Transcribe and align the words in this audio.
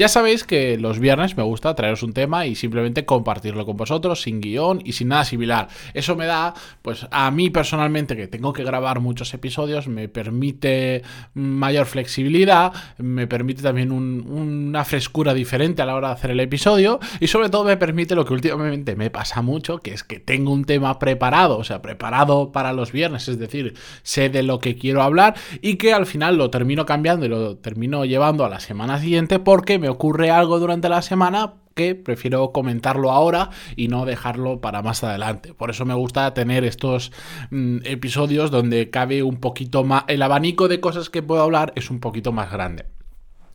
Ya 0.00 0.08
sabéis 0.08 0.44
que 0.44 0.78
los 0.78 0.98
viernes 0.98 1.36
me 1.36 1.42
gusta 1.42 1.74
traeros 1.74 2.02
un 2.02 2.14
tema 2.14 2.46
y 2.46 2.54
simplemente 2.54 3.04
compartirlo 3.04 3.66
con 3.66 3.76
vosotros 3.76 4.22
sin 4.22 4.40
guion 4.40 4.80
y 4.82 4.92
sin 4.92 5.08
nada 5.08 5.26
similar. 5.26 5.68
Eso 5.92 6.16
me 6.16 6.24
da, 6.24 6.54
pues 6.80 7.06
a 7.10 7.30
mí 7.30 7.50
personalmente 7.50 8.16
que 8.16 8.26
tengo 8.26 8.54
que 8.54 8.64
grabar 8.64 9.00
muchos 9.00 9.34
episodios, 9.34 9.88
me 9.88 10.08
permite 10.08 11.02
mayor 11.34 11.84
flexibilidad, 11.84 12.72
me 12.96 13.26
permite 13.26 13.60
también 13.60 13.92
una 13.92 14.86
frescura 14.86 15.34
diferente 15.34 15.82
a 15.82 15.84
la 15.84 15.94
hora 15.94 16.08
de 16.08 16.14
hacer 16.14 16.30
el 16.30 16.40
episodio 16.40 16.98
y 17.20 17.26
sobre 17.26 17.50
todo 17.50 17.64
me 17.64 17.76
permite 17.76 18.14
lo 18.14 18.24
que 18.24 18.32
últimamente 18.32 18.96
me 18.96 19.10
pasa 19.10 19.42
mucho, 19.42 19.80
que 19.80 19.92
es 19.92 20.02
que 20.02 20.18
tengo 20.18 20.50
un 20.50 20.64
tema 20.64 20.98
preparado, 20.98 21.58
o 21.58 21.64
sea, 21.64 21.82
preparado 21.82 22.52
para 22.52 22.72
los 22.72 22.90
viernes, 22.90 23.28
es 23.28 23.38
decir, 23.38 23.74
sé 24.02 24.30
de 24.30 24.44
lo 24.44 24.60
que 24.60 24.76
quiero 24.76 25.02
hablar 25.02 25.34
y 25.60 25.76
que 25.76 25.92
al 25.92 26.06
final 26.06 26.38
lo 26.38 26.48
termino 26.48 26.86
cambiando 26.86 27.26
y 27.26 27.28
lo 27.28 27.58
termino 27.58 28.06
llevando 28.06 28.46
a 28.46 28.48
la 28.48 28.60
semana 28.60 28.98
siguiente 28.98 29.38
porque 29.38 29.78
me 29.78 29.89
ocurre 29.90 30.30
algo 30.30 30.58
durante 30.58 30.88
la 30.88 31.02
semana 31.02 31.54
que 31.74 31.94
prefiero 31.94 32.52
comentarlo 32.52 33.10
ahora 33.10 33.50
y 33.76 33.88
no 33.88 34.04
dejarlo 34.04 34.60
para 34.60 34.82
más 34.82 35.04
adelante. 35.04 35.54
Por 35.54 35.70
eso 35.70 35.84
me 35.84 35.94
gusta 35.94 36.32
tener 36.34 36.64
estos 36.64 37.12
mm, 37.50 37.78
episodios 37.84 38.50
donde 38.50 38.90
cabe 38.90 39.22
un 39.22 39.36
poquito 39.36 39.84
más, 39.84 40.04
el 40.08 40.22
abanico 40.22 40.68
de 40.68 40.80
cosas 40.80 41.10
que 41.10 41.22
puedo 41.22 41.42
hablar 41.42 41.72
es 41.76 41.90
un 41.90 42.00
poquito 42.00 42.32
más 42.32 42.50
grande. 42.50 42.86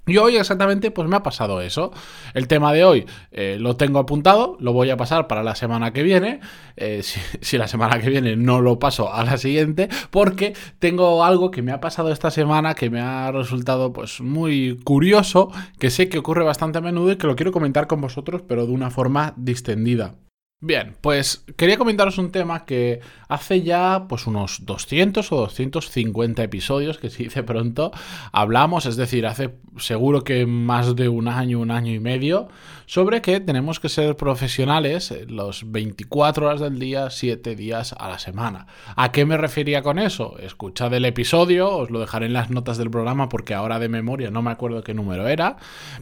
Y 0.07 0.17
hoy 0.17 0.37
exactamente 0.37 0.91
pues 0.91 1.07
me 1.07 1.15
ha 1.15 1.23
pasado 1.23 1.61
eso. 1.61 1.91
El 2.33 2.47
tema 2.47 2.73
de 2.73 2.83
hoy 2.83 3.05
eh, 3.31 3.57
lo 3.59 3.75
tengo 3.75 3.99
apuntado, 3.99 4.57
lo 4.59 4.71
voy 4.73 4.89
a 4.89 4.97
pasar 4.97 5.27
para 5.27 5.43
la 5.43 5.55
semana 5.55 5.93
que 5.93 6.03
viene. 6.03 6.39
Eh, 6.77 7.01
si, 7.41 7.57
la 7.57 7.67
semana 7.67 7.99
que 7.99 8.09
viene 8.09 8.35
no 8.35 8.61
lo 8.61 8.77
paso 8.77 9.11
a 9.11 9.23
la 9.23 9.37
siguiente, 9.37 9.89
porque 10.11 10.53
tengo 10.79 11.23
algo 11.23 11.51
que 11.51 11.61
me 11.61 11.71
ha 11.71 11.79
pasado 11.79 12.11
esta 12.11 12.31
semana 12.31 12.75
que 12.75 12.89
me 12.89 13.01
ha 13.01 13.31
resultado 13.31 13.93
pues 13.93 14.21
muy 14.21 14.79
curioso, 14.83 15.51
que 15.79 15.89
sé 15.89 16.09
que 16.09 16.19
ocurre 16.19 16.43
bastante 16.43 16.77
a 16.77 16.81
menudo 16.81 17.11
y 17.11 17.17
que 17.17 17.27
lo 17.27 17.35
quiero 17.35 17.51
comentar 17.51 17.87
con 17.87 18.01
vosotros, 18.01 18.43
pero 18.47 18.65
de 18.65 18.73
una 18.73 18.91
forma 18.91 19.33
distendida. 19.37 20.15
Bien, 20.61 20.95
pues 21.01 21.43
quería 21.57 21.77
comentaros 21.77 22.17
un 22.17 22.31
tema 22.31 22.65
que 22.65 23.01
hace 23.27 23.61
ya 23.61 24.05
pues 24.07 24.25
unos 24.25 24.65
200 24.65 25.29
o 25.33 25.35
250 25.35 26.41
episodios, 26.41 26.97
que 26.97 27.09
se 27.09 27.23
dice 27.23 27.43
pronto, 27.43 27.91
hablamos, 28.31 28.85
es 28.85 28.95
decir, 28.95 29.27
hace 29.27 29.53
seguro 29.77 30.23
que 30.23 30.45
más 30.45 30.95
de 30.95 31.09
un 31.09 31.27
año, 31.27 31.59
un 31.59 31.71
año 31.71 31.93
y 31.93 31.99
medio, 31.99 32.47
sobre 32.85 33.21
que 33.21 33.41
tenemos 33.41 33.81
que 33.81 33.89
ser 33.89 34.15
profesionales 34.15 35.13
los 35.27 35.69
24 35.69 36.47
horas 36.47 36.61
del 36.61 36.79
día, 36.79 37.09
7 37.09 37.55
días 37.57 37.93
a 37.99 38.07
la 38.07 38.17
semana. 38.17 38.65
¿A 38.95 39.11
qué 39.11 39.25
me 39.25 39.37
refería 39.37 39.83
con 39.83 39.99
eso? 39.99 40.37
Escuchad 40.39 40.93
el 40.93 41.03
episodio, 41.03 41.69
os 41.69 41.89
lo 41.91 41.99
dejaré 41.99 42.27
en 42.27 42.33
las 42.33 42.49
notas 42.49 42.77
del 42.77 42.89
programa 42.89 43.27
porque 43.27 43.53
ahora 43.53 43.77
de 43.77 43.89
memoria 43.89 44.31
no 44.31 44.41
me 44.41 44.51
acuerdo 44.51 44.83
qué 44.83 44.93
número 44.93 45.27
era, 45.27 45.57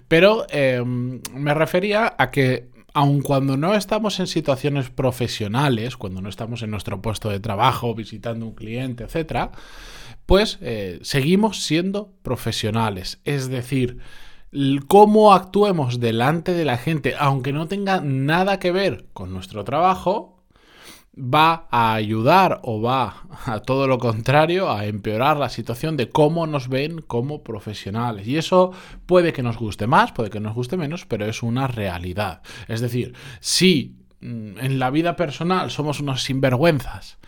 pero 0.07 0.45
em, 0.49 1.21
me 1.33 1.55
refería 1.55 2.13
a 2.17 2.29
que 2.29 2.71
aun 2.93 3.21
cuando 3.21 3.57
no 3.57 3.73
estamos 3.73 4.19
en 4.19 4.27
situaciones 4.27 4.89
profesionales, 4.89 5.97
cuando 5.97 6.21
no 6.21 6.29
estamos 6.29 6.61
en 6.61 6.71
nuestro 6.71 7.01
puesto 7.01 7.29
de 7.29 7.39
trabajo, 7.39 7.95
visitando 7.95 8.45
un 8.45 8.53
cliente, 8.53 9.03
etc., 9.03 9.49
pues 10.25 10.57
eh, 10.61 10.99
seguimos 11.01 11.63
siendo 11.63 12.13
profesionales. 12.21 13.19
Es 13.25 13.49
decir, 13.49 13.97
cómo 14.87 15.33
actuemos 15.33 15.99
delante 15.99 16.53
de 16.53 16.65
la 16.65 16.77
gente, 16.77 17.15
aunque 17.19 17.51
no 17.51 17.67
tenga 17.67 17.99
nada 18.01 18.59
que 18.59 18.71
ver 18.71 19.07
con 19.13 19.33
nuestro 19.33 19.63
trabajo, 19.63 20.32
va 21.15 21.67
a 21.69 21.93
ayudar 21.93 22.59
o 22.63 22.81
va 22.81 23.23
a 23.45 23.59
todo 23.59 23.87
lo 23.87 23.99
contrario 23.99 24.71
a 24.71 24.85
empeorar 24.85 25.37
la 25.37 25.49
situación 25.49 25.95
de 25.95 26.09
cómo 26.09 26.47
nos 26.47 26.69
ven 26.69 27.01
como 27.01 27.43
profesionales. 27.43 28.27
Y 28.27 28.37
eso 28.37 28.71
puede 29.05 29.33
que 29.33 29.43
nos 29.43 29.57
guste 29.57 29.85
más, 29.87 30.11
puede 30.11 30.29
que 30.29 30.39
nos 30.39 30.55
guste 30.55 30.77
menos, 30.77 31.05
pero 31.05 31.25
es 31.25 31.43
una 31.43 31.67
realidad. 31.67 32.41
Es 32.67 32.81
decir, 32.81 33.13
si 33.39 33.95
mm, 34.21 34.59
en 34.59 34.79
la 34.79 34.89
vida 34.89 35.15
personal 35.15 35.69
somos 35.69 35.99
unos 35.99 36.23
sinvergüenzas, 36.23 37.19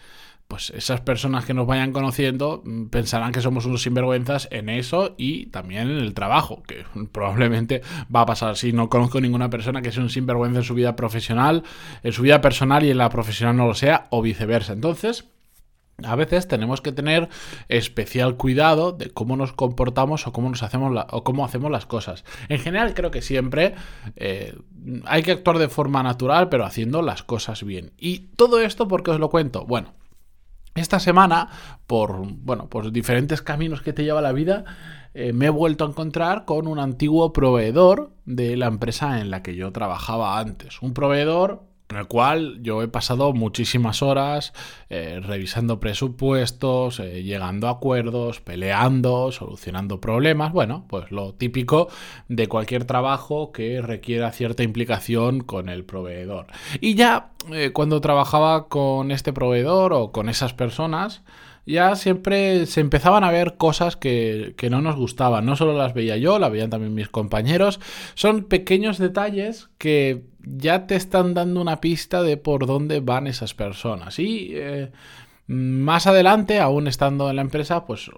pues 0.48 0.70
esas 0.72 1.02
personas 1.02 1.46
que 1.46 1.54
nos 1.54 1.66
vayan 1.66 1.92
conociendo 1.92 2.62
mm, 2.64 2.88
pensarán 2.88 3.32
que 3.32 3.42
somos 3.42 3.66
unos 3.66 3.82
sinvergüenzas 3.82 4.48
en 4.52 4.70
eso 4.70 5.16
y 5.18 5.48
también 5.48 5.90
en 5.90 5.98
el 5.98 6.14
trabajo, 6.14 6.62
que 6.64 6.86
probablemente 7.12 7.82
va 8.14 8.22
a 8.22 8.26
pasar. 8.26 8.56
Si 8.58 8.72
no 8.72 8.90
conozco 8.90 9.20
ninguna 9.20 9.50
persona 9.50 9.82
que 9.82 9.92
sea 9.92 10.04
un 10.04 10.10
sinvergüenza 10.10 10.60
en 10.60 10.64
su 10.64 10.74
vida 10.74 10.96
profesional, 10.96 11.64
en 12.04 12.12
su 12.12 12.22
vida 12.22 12.42
personal 12.42 12.84
y 12.84 12.92
en 12.92 12.98
la 12.98 13.10
profesional 13.10 13.58
no 13.58 13.68
lo 13.68 13.74
sea, 13.74 14.08
o 14.12 14.22
viceversa. 14.22 14.74
Entonces, 14.74 15.26
a 16.04 16.16
veces 16.16 16.48
tenemos 16.48 16.82
que 16.82 16.92
tener 16.92 17.30
especial 17.70 18.36
cuidado 18.36 18.92
de 18.92 19.10
cómo 19.12 19.38
nos 19.38 19.54
comportamos 19.54 20.28
o 20.28 20.34
cómo 20.34 20.50
nos 20.50 20.62
hacemos 20.62 21.06
o 21.10 21.24
cómo 21.24 21.46
hacemos 21.46 21.72
las 21.72 21.86
cosas. 21.86 22.26
En 22.50 22.60
general 22.60 22.94
creo 22.94 23.12
que 23.12 23.22
siempre 23.22 23.76
eh, 24.18 24.56
hay 25.06 25.24
que 25.24 25.32
actuar 25.32 25.58
de 25.58 25.70
forma 25.70 26.04
natural, 26.04 26.50
pero 26.50 26.66
haciendo 26.66 27.02
las 27.02 27.24
cosas 27.24 27.64
bien. 27.64 27.94
Y 27.98 28.20
todo 28.36 28.60
esto, 28.60 28.88
¿por 28.88 29.04
qué 29.04 29.12
os 29.12 29.20
lo 29.20 29.30
cuento? 29.30 29.66
Bueno, 29.66 29.94
esta 30.76 31.00
semana, 31.00 31.50
por, 31.88 32.28
bueno, 32.28 32.70
por 32.70 32.92
diferentes 32.92 33.42
caminos 33.42 33.82
que 33.82 33.94
te 33.94 34.04
lleva 34.04 34.22
la 34.22 34.34
vida, 34.34 34.66
eh, 35.14 35.32
me 35.32 35.46
he 35.46 35.50
vuelto 35.50 35.86
a 35.86 35.88
encontrar 35.88 36.44
con 36.44 36.68
un 36.68 36.80
antiguo 36.80 37.32
proveedor 37.32 38.12
de 38.26 38.58
la 38.58 38.68
empresa 38.68 39.22
en 39.22 39.32
la 39.32 39.42
que 39.42 39.56
yo 39.56 39.72
trabajaba 39.72 40.38
antes. 40.38 40.82
Un 40.82 40.94
proveedor 40.94 41.64
en 41.90 41.98
el 41.98 42.08
cual 42.08 42.60
yo 42.62 42.82
he 42.82 42.88
pasado 42.88 43.34
muchísimas 43.34 44.02
horas 44.02 44.54
eh, 44.90 45.20
revisando 45.24 45.80
presupuestos, 45.80 47.00
eh, 47.00 47.24
llegando 47.24 47.68
a 47.68 47.72
acuerdos, 47.72 48.42
peleando, 48.42 49.32
solucionando 49.32 50.02
problemas, 50.02 50.52
bueno, 50.52 50.86
pues 50.88 51.12
lo 51.12 51.34
típico 51.34 51.90
de 52.28 52.48
cualquier 52.48 52.86
trabajo 52.86 53.52
que 53.52 53.82
requiera 53.82 54.32
cierta 54.32 54.64
implicación 54.64 55.42
con 55.42 55.70
el 55.70 55.86
proveedor. 55.86 56.48
Y 56.82 56.96
ya 56.96 57.32
eh, 57.52 57.72
cuando 57.72 58.02
trabajaba 58.02 58.68
con 58.68 59.12
este 59.12 59.32
proveedor 59.32 59.94
o 59.94 60.12
con 60.12 60.30
esas 60.30 60.54
personas, 60.54 61.22
ya 61.66 61.96
siempre 61.96 62.66
se 62.66 62.82
empezaban 62.82 63.24
a 63.24 63.32
ver 63.32 63.58
cosas 63.58 63.96
que, 63.96 64.54
que, 64.58 64.70
no 64.70 64.82
nos 64.82 64.96
gustaban. 64.96 65.46
No 65.46 65.56
solo 65.56 65.78
las 65.78 65.94
veía 65.94 66.18
yo, 66.18 66.40
las 66.40 66.52
veían 66.52 66.70
también 66.70 66.94
mis 66.94 67.10
compañeros. 67.10 67.80
Son 68.14 68.44
pequeños 68.44 68.98
detalles 68.98 69.70
que 69.78 70.24
ya 70.46 70.88
te 70.88 70.96
están 70.96 71.34
dando 71.34 71.62
una 71.62 71.82
pista 71.82 72.22
de 72.22 72.38
por 72.38 72.68
dónde 72.68 73.00
van 73.00 73.28
esas 73.28 73.54
personas. 73.54 74.20
Y 74.20 74.52
eh, 74.54 74.92
más 75.48 76.08
adelante, 76.08 76.60
aún 76.60 76.88
estando 76.88 77.30
en 77.30 77.38
la 77.38 77.42
empresa, 77.42 77.86
pues 77.86 78.10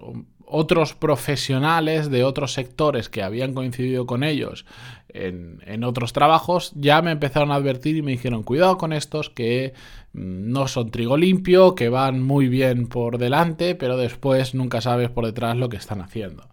otros 0.50 0.94
profesionales 0.94 2.10
de 2.10 2.24
otros 2.24 2.52
sectores 2.52 3.08
que 3.08 3.22
habían 3.22 3.54
coincidido 3.54 4.06
con 4.06 4.24
ellos 4.24 4.64
en, 5.08 5.62
en, 5.66 5.84
otros 5.84 6.12
trabajos 6.12 6.72
ya 6.74 7.00
me 7.02 7.10
empezaron 7.10 7.50
a 7.50 7.56
advertir 7.56 7.96
y 7.96 8.02
me 8.02 8.12
dijeron 8.12 8.42
cuidado 8.42 8.76
con 8.76 8.92
estos 8.92 9.30
que 9.30 9.72
mm, 10.12 10.50
no 10.52 10.68
son 10.68 10.90
trigo 10.90 11.16
limpio, 11.16 11.74
que 11.74 11.88
van 11.88 12.22
muy 12.22 12.48
bien 12.48 12.86
por 12.88 13.18
delante, 13.18 13.74
pero 13.74 13.96
después 13.96 14.54
nunca 14.54 14.80
sabes 14.80 15.08
por 15.10 15.24
detrás 15.26 15.56
lo 15.56 15.68
que 15.68 15.76
están 15.76 16.00
haciendo. 16.00 16.48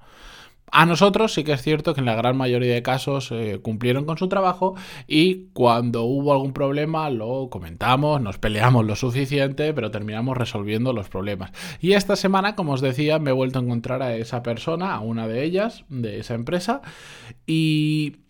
A 0.78 0.86
nosotros 0.86 1.34
sí 1.34 1.46
que 1.46 1.54
es 1.54 1.62
cierto 1.62 1.94
que 1.94 2.02
en 2.02 2.06
la 2.06 2.16
gran 2.16 2.36
mayoría 2.36 2.74
de 2.74 2.84
casos 2.84 3.32
eh, 3.32 3.60
cumplieron 3.62 4.04
con 4.04 4.18
su 4.18 4.28
trabajo 4.28 4.76
y 5.08 5.46
cuando 5.54 6.04
hubo 6.04 6.34
algún 6.34 6.52
problema 6.52 7.10
lo 7.10 7.50
comentamos, 7.50 8.20
nos 8.20 8.40
peleamos 8.40 8.86
lo 8.86 8.98
suficiente, 8.98 9.74
pero 9.74 9.90
terminamos 9.90 10.36
resolviendo 10.36 10.92
los 10.92 11.08
problemas. 11.08 11.54
Y 11.80 11.94
esta 11.94 12.18
semana, 12.18 12.56
como 12.56 12.74
os 12.74 12.82
decía, 12.82 13.20
me 13.20 13.30
he 13.30 13.34
vuelto 13.34 13.60
a 13.60 13.62
encontrar 13.62 14.02
a 14.02 14.18
esa 14.18 14.44
persona, 14.44 14.94
a 14.94 15.00
una 15.00 15.30
de 15.30 15.46
ellas, 15.46 15.86
de 15.88 16.20
esa 16.20 16.34
empresa, 16.34 16.82
y 17.48 18.25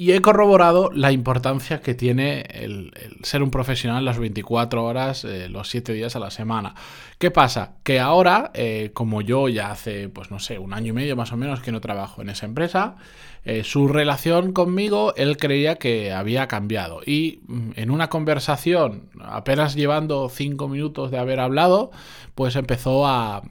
y 0.00 0.12
he 0.12 0.22
corroborado 0.22 0.90
la 0.94 1.12
importancia 1.12 1.82
que 1.82 1.92
tiene 1.92 2.46
el, 2.54 2.90
ser 3.22 3.42
un 3.42 3.50
profesional 3.50 4.02
las 4.02 4.18
24 4.18 4.82
horas, 4.82 5.26
eh, 5.26 5.50
los 5.50 5.68
7 5.68 5.92
días 5.92 6.16
a 6.16 6.18
la 6.18 6.30
semana. 6.30 6.74
¿Qué 7.18 7.30
pasa? 7.30 7.74
Que 7.82 8.00
ahora, 8.00 8.50
eh, 8.54 8.92
como 8.94 9.20
yo 9.20 9.46
ya 9.50 9.70
hace, 9.70 10.08
pues 10.08 10.30
no 10.30 10.38
sé, 10.38 10.58
un 10.58 10.72
año 10.72 10.86
y 10.86 10.92
medio 10.94 11.16
más 11.16 11.32
o 11.32 11.36
menos 11.36 11.60
que 11.60 11.70
no 11.70 11.82
trabajo 11.82 12.22
en 12.22 12.30
esa 12.30 12.46
empresa, 12.46 12.96
eh, 13.44 13.62
su 13.62 13.88
relación 13.88 14.54
conmigo, 14.54 15.12
él 15.16 15.36
creía 15.36 15.74
que 15.74 16.12
había 16.12 16.48
cambiado. 16.48 17.02
Y 17.04 17.40
mm, 17.46 17.72
en 17.76 17.90
una 17.90 18.08
conversación, 18.08 19.10
apenas 19.20 19.74
llevando 19.74 20.30
5 20.30 20.66
minutos 20.66 21.10
de 21.10 21.18
haber 21.18 21.40
hablado, 21.40 21.90
pues 22.34 22.56
empezó 22.56 23.06
a 23.06 23.42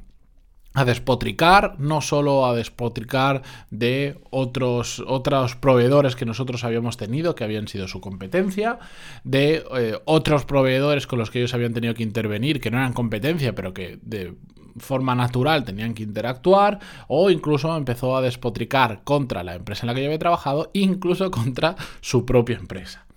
a 0.74 0.86
despotricar, 0.86 1.76
no 1.80 2.02
solo 2.02 2.46
a 2.46 2.56
despotricar 2.56 3.42
de 3.72 4.20
otros, 4.30 5.04
otros 5.08 5.56
proveedores 5.56 6.16
que 6.16 6.26
nosotros 6.26 6.64
habíamos 6.64 6.96
tenido, 6.96 7.36
que 7.36 7.44
habían 7.44 7.68
sido 7.68 7.88
su 7.88 8.02
competencia, 8.02 8.80
de 9.24 9.64
eh, 9.76 10.00
otros 10.06 10.46
proveedores 10.46 11.08
con 11.08 11.20
los 11.20 11.32
que 11.32 11.40
ellos 11.40 11.54
habían 11.54 11.74
tenido 11.74 11.96
que 11.96 12.04
intervenir, 12.04 12.62
que 12.62 12.72
no 12.72 12.78
eran 12.78 12.94
competencia, 12.94 13.56
pero 13.56 13.74
que 13.74 14.00
de 14.04 14.36
forma 14.78 15.16
natural 15.16 15.64
tenían 15.64 15.94
que 15.94 16.04
interactuar, 16.04 16.80
o 17.08 17.30
incluso 17.30 17.76
empezó 17.76 18.16
a 18.16 18.22
despotricar 18.22 19.02
contra 19.04 19.44
la 19.44 19.56
empresa 19.56 19.84
en 19.84 19.88
la 19.88 19.96
que 19.96 20.02
yo 20.02 20.08
había 20.08 20.20
trabajado, 20.20 20.70
incluso 20.74 21.32
contra 21.32 21.76
su 22.02 22.26
propia 22.26 22.58
empresa. 22.58 23.09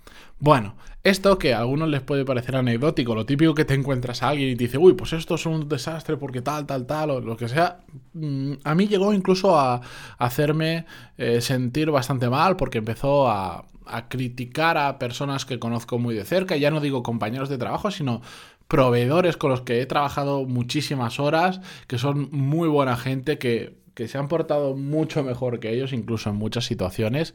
Bueno, 0.43 0.75
esto 1.05 1.39
que 1.39 1.53
a 1.53 1.59
algunos 1.59 1.87
les 1.87 2.01
puede 2.01 2.25
parecer 2.25 2.57
anecdótico, 2.57 3.15
lo 3.15 3.25
típico 3.25 3.55
que 3.55 3.63
te 3.63 3.75
encuentras 3.75 4.23
a 4.23 4.27
alguien 4.27 4.49
y 4.49 4.55
te 4.57 4.65
dice, 4.65 4.77
uy, 4.77 4.91
pues 4.91 5.13
esto 5.13 5.35
es 5.35 5.45
un 5.45 5.69
desastre 5.69 6.17
porque 6.17 6.41
tal, 6.41 6.65
tal, 6.65 6.85
tal, 6.85 7.11
o 7.11 7.21
lo 7.21 7.37
que 7.37 7.47
sea, 7.47 7.79
mm, 8.11 8.55
a 8.61 8.75
mí 8.75 8.89
llegó 8.89 9.13
incluso 9.13 9.57
a 9.57 9.79
hacerme 10.17 10.85
eh, 11.17 11.39
sentir 11.39 11.91
bastante 11.91 12.29
mal 12.29 12.57
porque 12.57 12.79
empezó 12.79 13.29
a, 13.29 13.63
criticar 14.09 14.77
a 14.77 14.99
personas 14.99 15.45
que 15.45 15.59
conozco 15.59 15.97
muy 15.97 16.13
de 16.13 16.25
cerca, 16.25 16.57
ya 16.57 16.71
no 16.71 16.81
digo 16.81 17.03
compañeros 17.03 17.47
de 17.47 17.57
trabajo, 17.57 17.89
sino 17.89 18.21
proveedores 18.67 19.37
con 19.37 19.49
los 19.49 19.61
que 19.61 19.79
he 19.79 19.85
trabajado 19.85 20.43
muchísimas 20.43 21.21
horas, 21.21 21.61
que 21.87 21.97
son 21.97 22.27
muy 22.31 22.67
buena 22.67 22.97
gente, 22.97 23.37
que, 23.37 23.77
que 23.93 24.09
se 24.09 24.17
han 24.17 24.27
portado 24.27 24.75
mucho 24.75 25.23
mejor 25.23 25.61
que 25.61 25.71
ellos, 25.73 25.93
incluso 25.93 26.29
en 26.29 26.35
muchas 26.35 26.65
situaciones. 26.65 27.33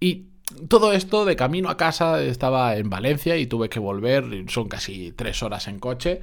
Y 0.00 0.30
todo 0.68 0.92
esto 0.92 1.24
de 1.24 1.36
camino 1.36 1.68
a 1.68 1.76
casa 1.76 2.22
estaba 2.22 2.76
en 2.76 2.90
Valencia 2.90 3.36
y 3.36 3.46
tuve 3.46 3.68
que 3.68 3.78
volver, 3.78 4.24
son 4.48 4.68
casi 4.68 5.12
tres 5.12 5.42
horas 5.42 5.68
en 5.68 5.78
coche. 5.78 6.20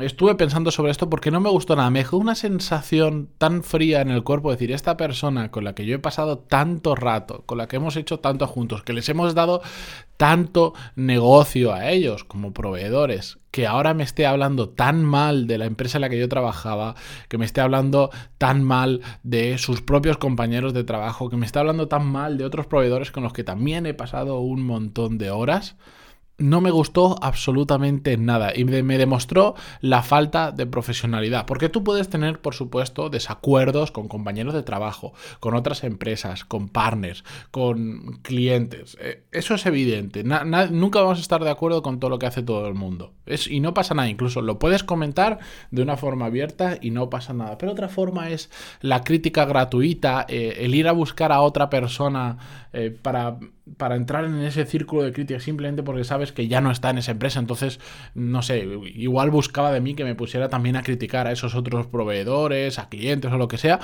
Estuve 0.00 0.36
pensando 0.36 0.70
sobre 0.70 0.90
esto 0.90 1.10
porque 1.10 1.30
no 1.30 1.40
me 1.40 1.50
gustó 1.50 1.76
nada. 1.76 1.90
Me 1.90 1.98
dejó 1.98 2.16
una 2.16 2.34
sensación 2.34 3.28
tan 3.36 3.62
fría 3.62 4.00
en 4.00 4.10
el 4.10 4.24
cuerpo. 4.24 4.50
decir, 4.50 4.72
esta 4.72 4.96
persona 4.96 5.50
con 5.50 5.64
la 5.64 5.74
que 5.74 5.84
yo 5.84 5.96
he 5.96 5.98
pasado 5.98 6.38
tanto 6.38 6.94
rato, 6.94 7.42
con 7.44 7.58
la 7.58 7.68
que 7.68 7.76
hemos 7.76 7.96
hecho 7.96 8.20
tanto 8.20 8.46
juntos, 8.46 8.82
que 8.82 8.94
les 8.94 9.08
hemos 9.08 9.34
dado 9.34 9.62
tanto 10.16 10.72
negocio 10.94 11.74
a 11.74 11.90
ellos 11.90 12.24
como 12.24 12.54
proveedores, 12.54 13.38
que 13.50 13.66
ahora 13.66 13.92
me 13.92 14.02
esté 14.02 14.24
hablando 14.24 14.70
tan 14.70 15.04
mal 15.04 15.46
de 15.46 15.58
la 15.58 15.66
empresa 15.66 15.98
en 15.98 16.02
la 16.02 16.08
que 16.08 16.18
yo 16.18 16.28
trabajaba, 16.28 16.94
que 17.28 17.36
me 17.36 17.44
esté 17.44 17.60
hablando 17.60 18.10
tan 18.38 18.64
mal 18.64 19.02
de 19.24 19.58
sus 19.58 19.82
propios 19.82 20.16
compañeros 20.16 20.72
de 20.72 20.84
trabajo, 20.84 21.28
que 21.28 21.36
me 21.36 21.44
esté 21.44 21.58
hablando 21.58 21.86
tan 21.86 22.06
mal 22.06 22.38
de 22.38 22.44
otros 22.44 22.66
proveedores 22.66 23.10
con 23.10 23.24
los 23.24 23.34
que 23.34 23.44
también 23.44 23.84
he 23.84 23.94
pasado 23.94 24.40
un 24.40 24.62
montón 24.62 25.18
de 25.18 25.30
horas 25.30 25.76
no 26.38 26.60
me 26.60 26.70
gustó 26.70 27.16
absolutamente 27.22 28.16
nada 28.18 28.52
y 28.54 28.64
me 28.64 28.98
demostró 28.98 29.54
la 29.80 30.02
falta 30.02 30.52
de 30.52 30.66
profesionalidad. 30.66 31.46
Porque 31.46 31.68
tú 31.68 31.82
puedes 31.82 32.08
tener, 32.08 32.40
por 32.40 32.54
supuesto, 32.54 33.08
desacuerdos 33.08 33.90
con 33.90 34.08
compañeros 34.08 34.54
de 34.54 34.62
trabajo, 34.62 35.14
con 35.40 35.54
otras 35.54 35.82
empresas, 35.84 36.44
con 36.44 36.68
partners, 36.68 37.24
con 37.50 38.20
clientes. 38.22 38.96
Eh, 39.00 39.24
eso 39.32 39.54
es 39.54 39.64
evidente. 39.66 40.24
nunca 40.24 41.00
vamos 41.00 41.18
a 41.18 41.22
estar 41.22 41.42
de 41.42 41.50
acuerdo 41.50 41.82
con 41.82 42.00
todo 42.00 42.10
lo 42.10 42.18
que 42.18 42.26
hace 42.26 42.42
todo 42.42 42.68
el 42.68 42.74
mundo. 42.74 43.14
Y 43.48 43.60
no 43.60 43.72
pasa 43.72 43.94
nada. 43.94 44.08
Incluso 44.08 44.42
lo 44.42 44.58
puedes 44.58 44.84
comentar 44.84 45.38
de 45.70 45.82
una 45.82 45.96
forma 45.96 46.26
abierta 46.26 46.78
y 46.80 46.90
no 46.90 47.08
pasa 47.08 47.32
nada. 47.32 47.56
Pero 47.56 47.72
otra 47.72 47.88
forma 47.88 48.30
es 48.30 48.50
la 48.80 49.02
crítica 49.02 49.46
gratuita, 49.46 50.26
eh, 50.28 50.58
el 50.60 50.74
ir 50.74 50.86
a 50.86 50.92
buscar 50.92 51.32
a 51.32 51.40
otra 51.40 51.70
persona 51.70 52.38
eh, 52.72 52.90
para 52.90 53.38
para 53.76 53.96
entrar 53.96 54.24
en 54.24 54.38
ese 54.42 54.64
círculo 54.64 55.02
de 55.02 55.12
crítica 55.12 55.40
simplemente 55.40 55.82
porque 55.82 56.04
sabes 56.04 56.25
que 56.32 56.48
ya 56.48 56.60
no 56.60 56.70
está 56.70 56.90
en 56.90 56.98
esa 56.98 57.12
empresa. 57.12 57.38
Entonces, 57.40 57.80
no 58.14 58.42
sé, 58.42 58.66
igual 58.94 59.30
buscaba 59.30 59.72
de 59.72 59.80
mí 59.80 59.94
que 59.94 60.04
me 60.04 60.14
pusiera 60.14 60.48
también 60.48 60.76
a 60.76 60.82
criticar 60.82 61.26
a 61.26 61.32
esos 61.32 61.54
otros 61.54 61.86
proveedores, 61.86 62.78
a 62.78 62.88
clientes 62.88 63.32
o 63.32 63.38
lo 63.38 63.48
que 63.48 63.58
sea. 63.58 63.80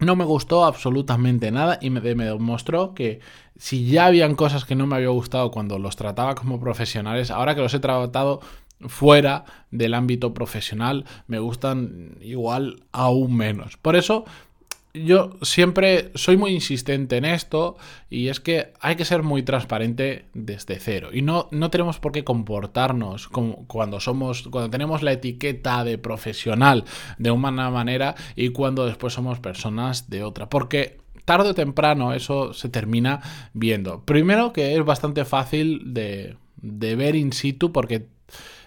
No 0.00 0.14
me 0.14 0.24
gustó 0.24 0.64
absolutamente 0.64 1.50
nada 1.50 1.78
y 1.80 1.90
me, 1.90 2.00
me 2.00 2.24
demostró 2.24 2.94
que 2.94 3.20
si 3.56 3.86
ya 3.86 4.06
habían 4.06 4.36
cosas 4.36 4.64
que 4.64 4.76
no 4.76 4.86
me 4.86 4.96
había 4.96 5.08
gustado 5.08 5.50
cuando 5.50 5.78
los 5.78 5.96
trataba 5.96 6.36
como 6.36 6.60
profesionales, 6.60 7.32
ahora 7.32 7.56
que 7.56 7.62
los 7.62 7.74
he 7.74 7.80
tratado 7.80 8.40
fuera 8.86 9.44
del 9.70 9.94
ámbito 9.94 10.34
profesional, 10.34 11.04
me 11.26 11.40
gustan 11.40 12.16
igual 12.20 12.84
aún 12.92 13.36
menos. 13.36 13.76
Por 13.76 13.96
eso 13.96 14.24
yo 14.94 15.30
siempre 15.42 16.10
soy 16.14 16.36
muy 16.36 16.52
insistente 16.52 17.16
en 17.16 17.24
esto 17.24 17.76
y 18.10 18.28
es 18.28 18.40
que 18.40 18.72
hay 18.80 18.96
que 18.96 19.04
ser 19.04 19.22
muy 19.22 19.42
transparente 19.42 20.24
desde 20.34 20.78
cero 20.78 21.10
y 21.12 21.22
no, 21.22 21.48
no 21.50 21.70
tenemos 21.70 21.98
por 21.98 22.12
qué 22.12 22.24
comportarnos 22.24 23.28
como 23.28 23.66
cuando 23.66 24.00
somos 24.00 24.48
cuando 24.48 24.70
tenemos 24.70 25.02
la 25.02 25.12
etiqueta 25.12 25.84
de 25.84 25.98
profesional 25.98 26.84
de 27.18 27.30
una 27.30 27.70
manera 27.70 28.14
y 28.34 28.50
cuando 28.50 28.86
después 28.86 29.12
somos 29.12 29.40
personas 29.40 30.08
de 30.10 30.24
otra 30.24 30.48
porque 30.48 30.98
tarde 31.28 31.50
o 31.50 31.54
temprano 31.54 32.14
eso 32.14 32.54
se 32.54 32.70
termina 32.70 33.20
viendo. 33.52 34.02
Primero 34.06 34.54
que 34.54 34.74
es 34.74 34.82
bastante 34.82 35.26
fácil 35.26 35.92
de, 35.92 36.36
de 36.56 36.96
ver 36.96 37.16
in 37.16 37.34
situ 37.34 37.70
porque 37.70 38.06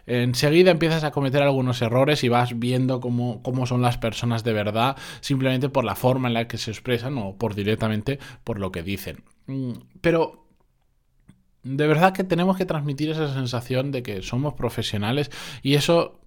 enseguida 0.06 0.72
empiezas 0.72 1.04
a 1.04 1.12
cometer 1.12 1.42
algunos 1.42 1.82
errores 1.82 2.24
y 2.24 2.30
vas 2.30 2.58
viendo 2.58 3.00
cómo, 3.00 3.42
cómo, 3.44 3.66
son 3.66 3.82
las 3.82 3.98
personas 3.98 4.44
de 4.44 4.54
verdad 4.54 4.98
simplemente 5.20 5.70
por 5.70 5.86
la 5.86 5.96
forma 5.96 6.28
en 6.28 6.34
la 6.34 6.48
que 6.48 6.58
se 6.58 6.72
expresan 6.72 7.18
o 7.18 7.36
por 7.38 7.56
directamente 7.56 8.20
por 8.44 8.60
lo 8.60 8.72
que 8.72 8.84
dicen. 8.84 9.24
Mm, 9.48 9.74
pero 10.02 10.46
de 11.64 11.88
verdad 11.88 12.14
que 12.14 12.24
tenemos 12.24 12.58
que 12.58 12.66
transmitir 12.66 13.10
esa 13.12 13.34
sensación 13.34 13.92
de 13.92 14.04
que 14.04 14.22
somos 14.22 14.54
profesionales 14.56 15.30
y 15.62 15.76
eso 15.76 16.21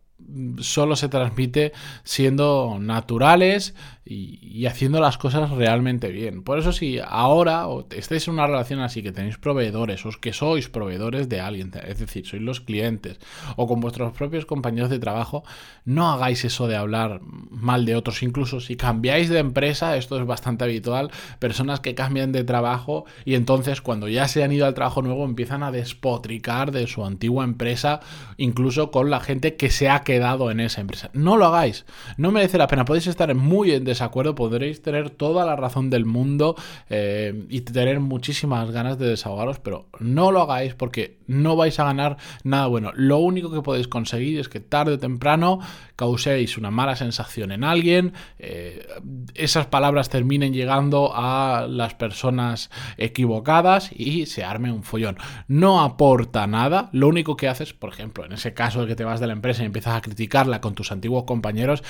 solo 0.58 0.96
se 0.96 1.08
transmite 1.08 1.72
siendo 2.02 2.78
naturales 2.80 3.74
y, 4.06 4.66
haciendo 4.66 5.00
las 5.00 5.16
cosas 5.16 5.50
realmente 5.50 6.08
bien. 6.08 6.42
Por 6.42 6.58
eso 6.58 6.72
si 6.72 6.98
ahora 6.98 7.66
estáis 7.90 8.28
en 8.28 8.34
una 8.34 8.46
relación 8.46 8.80
así 8.80 9.02
que 9.02 9.12
tenéis 9.12 9.38
proveedores 9.38 10.04
o 10.04 10.10
que 10.20 10.32
sois 10.32 10.68
proveedores 10.68 11.28
de 11.28 11.40
alguien, 11.40 11.72
es 11.86 11.98
decir, 11.98 12.26
sois 12.26 12.42
los 12.42 12.60
clientes 12.60 13.18
o 13.56 13.66
con 13.66 13.80
vuestros 13.80 14.12
propios 14.12 14.46
compañeros 14.46 14.90
de 14.90 14.98
trabajo, 14.98 15.42
no 15.84 16.10
hagáis 16.10 16.44
eso 16.44 16.68
de 16.68 16.76
hablar 16.76 17.20
mal 17.22 17.86
de 17.86 17.96
otros. 17.96 18.22
Incluso 18.22 18.60
si 18.60 18.76
cambiáis 18.76 19.28
de 19.28 19.38
empresa, 19.38 19.96
esto 19.96 20.18
es 20.20 20.26
bastante 20.26 20.64
habitual, 20.64 21.10
personas 21.38 21.80
que 21.80 21.94
cambian 21.94 22.32
de 22.32 22.44
trabajo 22.44 23.06
y 23.24 23.34
entonces 23.34 23.80
cuando 23.80 24.08
ya 24.08 24.28
se 24.28 24.44
han 24.44 24.52
ido 24.52 24.66
al 24.66 24.74
trabajo 24.74 25.02
nuevo 25.02 25.24
empiezan 25.24 25.62
a 25.62 25.72
despotricar 25.72 26.72
de 26.72 26.86
su 26.86 27.04
antigua 27.04 27.44
empresa, 27.44 28.00
incluso 28.36 28.90
con 28.90 29.10
la 29.10 29.20
gente 29.20 29.56
que 29.56 29.70
se 29.70 29.88
ha 29.88 30.03
quedado 30.04 30.50
en 30.50 30.60
esa 30.60 30.80
empresa. 30.80 31.10
No 31.12 31.36
lo 31.36 31.46
hagáis, 31.46 31.84
no 32.16 32.30
merece 32.30 32.58
la 32.58 32.66
pena, 32.66 32.84
podéis 32.84 33.06
estar 33.06 33.34
muy 33.34 33.72
en 33.72 33.84
desacuerdo, 33.84 34.34
podréis 34.34 34.82
tener 34.82 35.10
toda 35.10 35.44
la 35.44 35.56
razón 35.56 35.90
del 35.90 36.04
mundo 36.04 36.56
eh, 36.88 37.46
y 37.48 37.62
tener 37.62 38.00
muchísimas 38.00 38.70
ganas 38.70 38.98
de 38.98 39.08
desahogaros, 39.08 39.58
pero 39.58 39.88
no 39.98 40.30
lo 40.30 40.42
hagáis 40.42 40.74
porque 40.74 41.18
no 41.26 41.56
vais 41.56 41.78
a 41.80 41.84
ganar 41.84 42.16
nada 42.42 42.66
bueno. 42.66 42.92
Lo 42.94 43.18
único 43.18 43.50
que 43.50 43.62
podéis 43.62 43.88
conseguir 43.88 44.38
es 44.38 44.48
que 44.48 44.60
tarde 44.60 44.94
o 44.94 44.98
temprano 44.98 45.60
causéis 45.96 46.58
una 46.58 46.70
mala 46.70 46.96
sensación 46.96 47.52
en 47.52 47.64
alguien, 47.64 48.12
eh, 48.38 48.86
esas 49.34 49.66
palabras 49.66 50.08
terminen 50.08 50.52
llegando 50.52 51.12
a 51.14 51.66
las 51.68 51.94
personas 51.94 52.70
equivocadas 52.96 53.90
y 53.92 54.26
se 54.26 54.44
arme 54.44 54.72
un 54.72 54.82
follón. 54.82 55.16
No 55.48 55.82
aporta 55.82 56.46
nada, 56.46 56.88
lo 56.92 57.08
único 57.08 57.36
que 57.36 57.48
haces, 57.48 57.72
por 57.72 57.90
ejemplo, 57.90 58.24
en 58.24 58.32
ese 58.32 58.54
caso 58.54 58.82
de 58.82 58.88
que 58.88 58.96
te 58.96 59.04
vas 59.04 59.20
de 59.20 59.26
la 59.26 59.32
empresa 59.32 59.62
y 59.62 59.66
empiezas 59.66 59.93
a 59.94 60.02
criticarla 60.02 60.60
con 60.60 60.74
tus 60.74 60.92
antiguos 60.92 61.24
compañeros, 61.24 61.82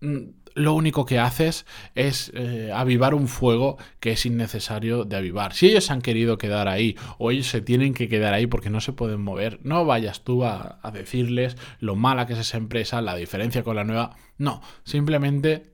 mm, 0.00 0.18
lo 0.54 0.74
único 0.74 1.06
que 1.06 1.18
haces 1.18 1.66
es 1.94 2.30
eh, 2.34 2.70
avivar 2.74 3.14
un 3.14 3.28
fuego 3.28 3.78
que 4.00 4.12
es 4.12 4.26
innecesario 4.26 5.04
de 5.04 5.16
avivar. 5.16 5.54
Si 5.54 5.66
ellos 5.66 5.90
han 5.90 6.02
querido 6.02 6.38
quedar 6.38 6.68
ahí 6.68 6.96
o 7.18 7.30
ellos 7.30 7.46
se 7.46 7.60
tienen 7.60 7.94
que 7.94 8.08
quedar 8.08 8.34
ahí 8.34 8.46
porque 8.46 8.70
no 8.70 8.80
se 8.80 8.92
pueden 8.92 9.22
mover, 9.22 9.60
no 9.62 9.84
vayas 9.84 10.22
tú 10.24 10.44
a, 10.44 10.78
decirles 10.92 11.56
lo 11.80 11.96
mala 11.96 12.26
que 12.26 12.34
es 12.34 12.40
esa 12.40 12.58
empresa, 12.58 13.00
la 13.00 13.16
diferencia 13.16 13.62
con 13.62 13.76
la 13.76 13.84
nueva. 13.84 14.16
No, 14.38 14.60
simplemente 14.84 15.72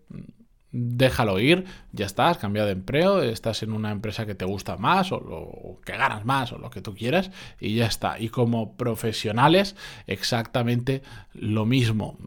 déjalo 0.73 1.39
ir, 1.39 1.65
ya 1.93 2.07
estás, 2.07 2.39
cambiado 2.39 2.67
de 2.67 2.73
empleo, 2.73 3.23
estás 3.23 3.63
en 3.63 3.73
una 3.73 3.91
empresa 3.91 4.27
que 4.27 4.35
te 4.35 4.45
gusta 4.45 4.77
más 4.77 5.13
o, 5.13 5.17
o, 5.17 5.81
que 5.85 5.97
ganas 5.97 6.25
más 6.25 6.53
o 6.53 6.59
lo 6.59 6.71
que 6.71 6.83
tú 6.83 6.95
quieras 6.95 7.31
y 7.61 7.75
ya 7.75 7.87
está. 7.87 8.19
Y 8.19 8.29
como 8.29 8.77
profesionales, 8.77 9.77
exactamente 10.07 11.03
lo 11.33 11.67
mismo 11.67 12.19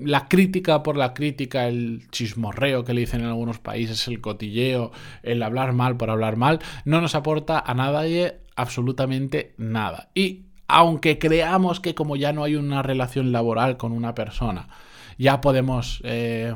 la 0.00 0.28
crítica 0.28 0.82
por 0.82 0.96
la 0.96 1.14
crítica, 1.14 1.66
el 1.66 2.08
chismorreo 2.10 2.84
que 2.84 2.94
le 2.94 3.00
dicen 3.00 3.20
en 3.20 3.26
algunos 3.26 3.58
países, 3.58 4.06
el 4.08 4.20
cotilleo, 4.20 4.92
el 5.22 5.42
hablar 5.42 5.72
mal 5.72 5.96
por 5.96 6.10
hablar 6.10 6.36
mal, 6.36 6.60
no 6.84 7.00
nos 7.00 7.14
aporta 7.14 7.58
a 7.58 7.74
nadie 7.74 8.38
absolutamente 8.56 9.54
nada. 9.58 10.10
Y 10.14 10.46
aunque 10.68 11.18
creamos 11.18 11.80
que 11.80 11.94
como 11.94 12.16
ya 12.16 12.32
no 12.32 12.44
hay 12.44 12.56
una 12.56 12.82
relación 12.82 13.32
laboral 13.32 13.76
con 13.76 13.92
una 13.92 14.14
persona, 14.14 14.68
ya 15.18 15.40
podemos... 15.40 16.00
Eh, 16.04 16.54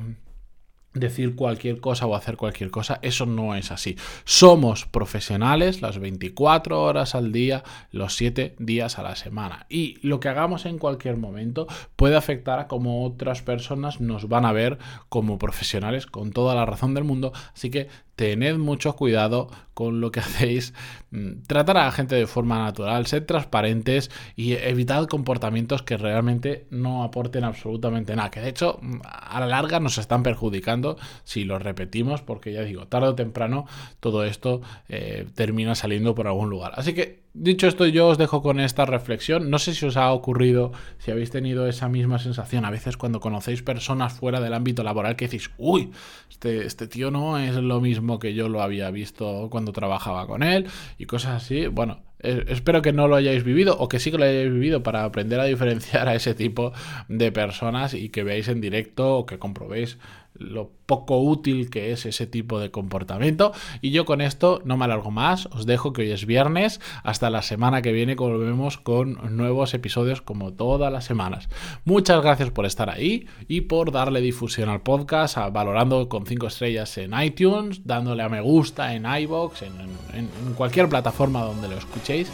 decir 0.98 1.34
cualquier 1.34 1.80
cosa 1.80 2.06
o 2.06 2.14
hacer 2.14 2.36
cualquier 2.36 2.70
cosa. 2.70 2.98
Eso 3.02 3.26
no 3.26 3.54
es 3.54 3.70
así. 3.70 3.96
Somos 4.24 4.86
profesionales 4.86 5.82
las 5.82 5.98
24 5.98 6.82
horas 6.82 7.14
al 7.14 7.32
día, 7.32 7.62
los 7.92 8.14
7 8.16 8.56
días 8.58 8.98
a 8.98 9.02
la 9.02 9.16
semana. 9.16 9.66
Y 9.68 9.98
lo 10.06 10.20
que 10.20 10.28
hagamos 10.28 10.66
en 10.66 10.78
cualquier 10.78 11.16
momento 11.16 11.66
puede 11.96 12.16
afectar 12.16 12.58
a 12.58 12.68
cómo 12.68 13.04
otras 13.04 13.42
personas 13.42 14.00
nos 14.00 14.28
van 14.28 14.44
a 14.44 14.52
ver 14.52 14.78
como 15.08 15.38
profesionales 15.38 16.06
con 16.06 16.32
toda 16.32 16.54
la 16.54 16.66
razón 16.66 16.94
del 16.94 17.04
mundo. 17.04 17.32
Así 17.54 17.70
que 17.70 17.88
tened 18.16 18.56
mucho 18.56 18.96
cuidado 18.96 19.49
con 19.75 20.00
lo 20.00 20.11
que 20.11 20.20
hacéis, 20.26 20.75
mm, 21.11 21.42
tratar 21.46 21.76
a 21.76 21.85
la 21.85 21.92
gente 21.92 22.14
de 22.14 22.26
forma 22.26 22.64
natural, 22.64 23.06
sed 23.06 23.25
transparentes 23.26 24.11
y 24.35 24.54
evitad 24.54 25.06
comportamientos 25.06 25.82
que 25.82 25.96
realmente 25.96 26.66
no 26.70 27.04
aporten 27.04 27.44
absolutamente 27.44 28.16
nada, 28.16 28.30
que 28.30 28.40
de 28.40 28.49
hecho 28.49 28.78
mm, 28.80 29.00
a 29.04 29.38
la 29.40 29.46
larga 29.46 29.78
nos 29.78 29.99
están 29.99 30.23
perjudicando 30.23 30.96
si 31.25 31.44
lo 31.44 31.58
repetimos, 31.58 32.23
porque 32.23 32.52
ya 32.52 32.62
digo, 32.62 32.88
tarde 32.88 33.08
o 33.08 33.14
temprano 33.14 33.66
todo 34.00 34.25
esto 34.25 34.62
eh, 34.88 35.26
termina 35.35 35.75
saliendo 35.75 36.14
por 36.14 36.26
algún 36.26 36.50
lugar. 36.50 36.73
Así 36.76 36.94
que 36.94 37.25
Dicho 37.38 37.66
esto, 37.66 37.87
yo 37.87 38.09
os 38.09 38.16
dejo 38.16 38.40
con 38.40 38.61
esta 38.61 38.87
reflexión. 38.87 39.50
No 39.50 39.59
sé 39.59 39.75
si 39.75 39.85
os 39.85 39.99
ha 39.99 40.11
ocurrido, 40.11 40.73
si 40.97 41.11
habéis 41.11 41.31
tenido 41.31 41.66
esa 41.69 41.87
misma 41.87 42.19
sensación 42.19 42.64
a 42.64 42.71
veces 42.71 42.97
cuando 42.97 43.21
conocéis 43.21 43.62
personas 43.62 44.14
fuera 44.14 44.40
del 44.40 44.55
ámbito 44.55 44.83
laboral 44.83 45.16
que 45.16 45.26
decís, 45.26 45.50
uy, 45.59 45.90
este, 46.31 46.64
este 46.64 46.88
tío 46.88 47.11
no 47.11 47.37
es 47.37 47.55
lo 47.57 47.83
mismo 47.83 48.19
que 48.19 48.33
yo 48.33 48.49
lo 48.49 48.62
había 48.62 48.90
visto 48.90 49.49
cuando 49.50 49.73
trabajaba 49.73 50.26
con 50.26 50.43
él 50.43 50.66
y 50.97 51.05
cosas 51.05 51.43
así. 51.43 51.66
Bueno, 51.66 51.99
eh, 52.21 52.47
espero 52.49 52.81
que 52.81 52.95
no 52.95 53.07
lo 53.07 53.16
hayáis 53.16 53.45
vivido 53.45 53.76
o 53.78 53.87
que 53.88 53.99
sí 53.99 54.11
que 54.11 54.16
lo 54.16 54.25
hayáis 54.25 54.50
vivido 54.50 54.83
para 54.83 55.05
aprender 55.05 55.38
a 55.38 55.45
diferenciar 55.45 56.09
a 56.09 56.14
ese 56.14 56.35
tipo 56.35 56.73
de 57.09 57.33
personas 57.33 57.93
y 57.93 58.09
que 58.09 58.25
veáis 58.25 58.49
en 58.49 58.62
directo 58.62 59.14
o 59.14 59.26
que 59.26 59.38
comprobéis 59.38 59.99
lo 60.38 60.71
poco 60.87 61.21
útil 61.21 61.71
que 61.71 61.93
es 61.93 62.07
ese 62.07 62.26
tipo 62.26 62.61
de 62.61 62.71
comportamiento. 62.71 63.52
Y 63.81 63.90
yo 63.90 64.05
con 64.05 64.21
esto 64.21 64.61
no 64.64 64.76
me 64.76 64.85
alargo 64.85 65.11
más, 65.11 65.47
os 65.47 65.66
dejo 65.66 65.93
que 65.93 66.02
hoy 66.02 66.11
es 66.11 66.26
viernes, 66.26 66.81
hasta 67.02 67.31
la 67.31 67.43
semana 67.43 67.83
que 67.83 67.93
viene 67.93 68.16
volvemos 68.16 68.78
con 68.78 69.37
nuevos 69.37 69.75
episodios 69.75 70.23
como 70.23 70.52
todas 70.52 70.93
las 70.93 71.05
semanas. 71.05 71.49
Muchas 71.85 72.23
gracias 72.23 72.50
por 72.50 72.66
estar 72.66 72.90
ahí 72.90 73.26
y 73.49 73.62
por 73.62 73.93
darle 73.93 74.21
difusión 74.21 74.69
al 74.69 74.83
podcast, 74.83 75.37
valorando 75.52 76.09
con 76.09 76.26
5 76.26 76.47
estrellas 76.47 76.97
en 76.99 77.12
iTunes, 77.21 77.83
dándole 77.85 78.23
a 78.23 78.28
me 78.28 78.40
gusta 78.40 78.95
en 78.95 79.07
iBox, 79.07 79.62
en, 79.62 79.73
en 80.14 80.55
cualquier 80.55 80.88
plataforma 80.88 81.43
donde 81.43 81.69
lo 81.69 81.76
escuchéis. 81.76 82.31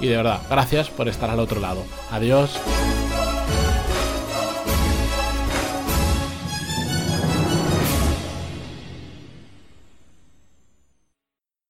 Y 0.00 0.06
de 0.06 0.16
verdad, 0.16 0.42
gracias 0.50 0.90
por 0.90 1.08
estar 1.08 1.30
al 1.30 1.40
otro 1.40 1.60
lado. 1.60 1.82
Adiós. 2.10 2.60